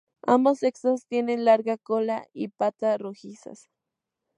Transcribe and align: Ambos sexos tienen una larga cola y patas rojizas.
Ambos 0.25 0.57
sexos 0.57 1.05
tienen 1.05 1.41
una 1.41 1.51
larga 1.51 1.77
cola 1.77 2.25
y 2.33 2.47
patas 2.47 2.99
rojizas. 2.99 3.69